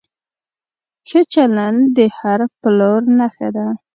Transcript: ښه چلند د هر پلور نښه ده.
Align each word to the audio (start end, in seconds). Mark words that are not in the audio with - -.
ښه 1.09 1.21
چلند 1.33 1.81
د 1.95 1.97
هر 2.17 2.39
پلور 2.61 3.01
نښه 3.17 3.47
ده. 3.55 3.67